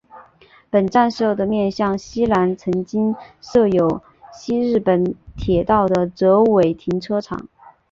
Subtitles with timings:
[0.71, 4.01] 本站舍的面向的南面曾经设有
[4.33, 7.47] 西日本铁道的折尾停留场。